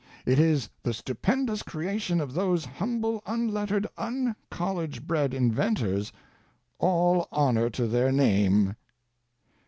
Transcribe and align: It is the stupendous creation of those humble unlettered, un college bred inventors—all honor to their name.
It 0.25 0.39
is 0.39 0.67
the 0.81 0.95
stupendous 0.95 1.61
creation 1.61 2.19
of 2.21 2.33
those 2.33 2.65
humble 2.65 3.21
unlettered, 3.27 3.85
un 3.99 4.35
college 4.49 5.05
bred 5.05 5.31
inventors—all 5.31 7.27
honor 7.31 7.69
to 7.69 7.85
their 7.85 8.11
name. 8.11 8.77